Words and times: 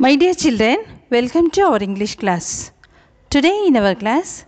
My 0.00 0.14
dear 0.14 0.32
children, 0.32 0.84
welcome 1.10 1.50
to 1.50 1.62
our 1.62 1.82
English 1.82 2.14
class. 2.14 2.70
Today 3.30 3.64
in 3.66 3.76
our 3.76 3.96
class, 3.96 4.44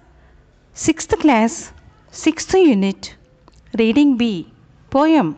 6th 0.77 1.19
class, 1.19 1.73
6th 2.13 2.53
unit, 2.67 3.17
reading 3.77 4.17
B, 4.17 4.53
poem 4.91 5.37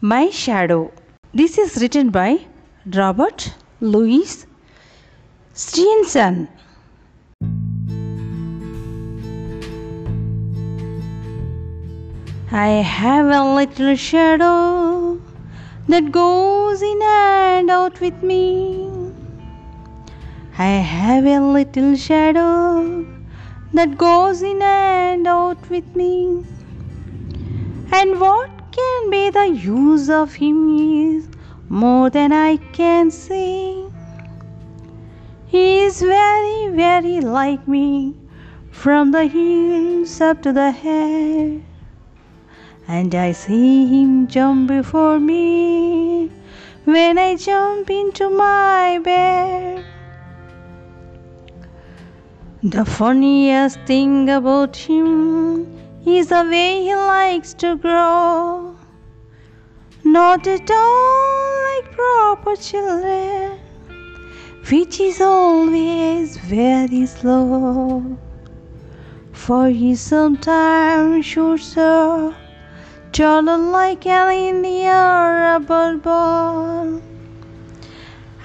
My 0.00 0.30
Shadow. 0.30 0.90
This 1.34 1.58
is 1.58 1.76
written 1.82 2.08
by 2.08 2.46
Robert 2.86 3.52
Louis 3.82 4.46
Stevenson. 5.52 6.48
I 12.50 12.68
have 12.96 13.26
a 13.26 13.44
little 13.56 13.94
shadow 13.94 15.20
that 15.88 16.10
goes 16.10 16.80
in 16.80 17.02
and 17.02 17.68
out 17.68 18.00
with 18.00 18.22
me. 18.22 18.93
I 20.56 20.66
have 20.86 21.26
a 21.26 21.40
little 21.40 21.96
shadow 21.96 23.04
that 23.72 23.98
goes 23.98 24.40
in 24.40 24.62
and 24.62 25.26
out 25.26 25.68
with 25.68 25.96
me. 25.96 26.44
And 27.90 28.20
what 28.20 28.50
can 28.70 29.10
be 29.10 29.30
the 29.30 29.48
use 29.48 30.08
of 30.08 30.34
him 30.34 30.78
is 30.78 31.26
more 31.68 32.08
than 32.08 32.32
I 32.32 32.58
can 32.72 33.10
say. 33.10 33.84
He 35.46 35.80
is 35.80 36.00
very, 36.00 36.68
very 36.68 37.20
like 37.20 37.66
me 37.66 38.14
from 38.70 39.10
the 39.10 39.24
heels 39.24 40.20
up 40.20 40.40
to 40.42 40.52
the 40.52 40.70
head. 40.70 41.64
And 42.86 43.12
I 43.12 43.32
see 43.32 43.86
him 43.88 44.28
jump 44.28 44.68
before 44.68 45.18
me 45.18 46.30
when 46.84 47.18
I 47.18 47.34
jump 47.34 47.90
into 47.90 48.30
my 48.30 49.00
bed. 49.02 49.84
The 52.66 52.82
funniest 52.86 53.78
thing 53.80 54.30
about 54.30 54.74
him 54.74 55.66
is 56.06 56.28
the 56.28 56.46
way 56.50 56.82
he 56.84 56.94
likes 56.94 57.52
to 57.62 57.76
grow. 57.76 58.74
Not 60.02 60.46
at 60.46 60.70
all 60.70 61.64
like 61.66 61.92
proper 61.92 62.56
children, 62.56 63.58
which 64.70 64.98
is 64.98 65.20
always 65.20 66.38
very 66.38 67.04
slow. 67.04 68.16
For 69.34 69.68
he 69.68 69.94
sometimes 69.94 71.26
shoots 71.26 71.76
up 71.76 72.32
taller 73.12 73.58
like 73.58 74.06
an 74.06 74.32
India 74.32 74.94
rubber 74.94 75.98
ball. 75.98 77.02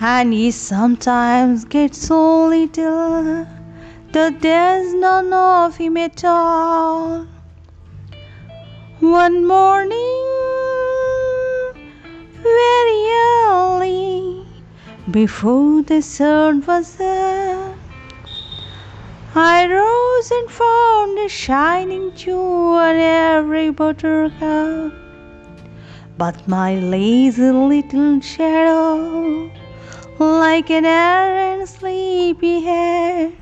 And 0.02 0.34
he 0.34 0.52
sometimes 0.52 1.64
gets 1.64 2.00
so 2.00 2.48
little 2.48 3.48
that 4.12 4.42
there's 4.42 4.94
none 4.94 5.32
of 5.32 5.78
him 5.78 5.98
at 5.98 6.24
all. 6.26 7.28
One 9.00 9.46
morning, 9.48 10.26
very 12.42 13.02
early, 13.48 14.46
before 15.12 15.84
the 15.84 16.02
sun 16.02 16.64
was 16.66 17.00
up, 17.00 17.76
I 19.36 19.68
rose 19.68 20.32
and 20.32 20.50
found 20.50 21.20
a 21.20 21.30
shining 21.30 22.10
dew 22.12 22.40
on 22.40 22.96
every 22.96 23.70
buttercup. 23.70 24.92
But 26.18 26.48
my 26.48 26.76
lazy 26.76 27.52
little 27.52 28.20
shadow, 28.22 29.52
like 30.18 30.70
an 30.72 30.86
errant 30.86 31.70
sleepy 31.70 32.60
head, 32.62 33.39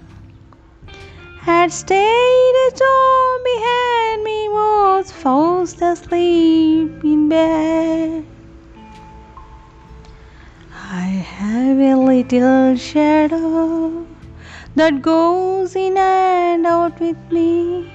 had 1.47 1.71
stayed 1.71 2.55
at 2.67 2.77
home 2.83 3.41
behind 3.49 4.21
me, 4.21 4.49
was 4.49 5.09
fast 5.09 5.81
asleep 5.81 7.05
in 7.05 7.29
bed. 7.29 8.25
I 10.73 11.05
have 11.37 11.79
a 11.79 11.95
little 11.95 12.75
shadow 12.75 14.05
that 14.75 15.01
goes 15.01 15.77
in 15.77 15.97
and 15.97 16.67
out 16.67 16.99
with 16.99 17.31
me. 17.31 17.89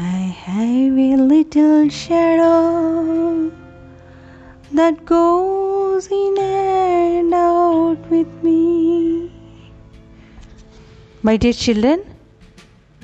I 0.00 0.20
have 0.48 0.98
a 0.98 1.16
little 1.32 1.88
shadow 1.90 3.52
that 4.72 5.04
goes 5.04 6.08
in 6.10 6.34
and 6.40 7.32
out 7.32 7.59
My 11.22 11.36
dear 11.36 11.52
children, 11.52 12.02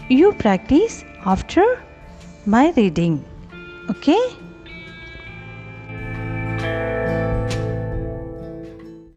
you 0.09 0.33
practice 0.33 1.05
after 1.27 1.65
my 2.47 2.73
reading. 2.75 3.23
Okay? 3.91 4.46